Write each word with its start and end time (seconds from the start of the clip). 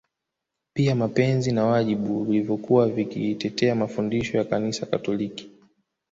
Pia 0.73 0.95
mapenzi 0.95 1.51
na 1.51 1.65
wajibu 1.65 2.23
vilivyokuwa 2.23 2.87
vikitetea 2.89 3.75
mafundisho 3.75 4.37
ya 4.37 4.43
Kanisa 4.43 4.85
Katoliki 4.85 5.51